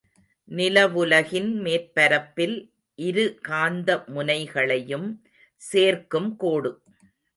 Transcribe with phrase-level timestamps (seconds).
[0.49, 2.55] நிலவுலகின் மேற்பரப்பில்
[2.99, 5.07] இரு காந்த முனைகளையும்
[5.61, 6.71] சேர்க்கும் கோடு.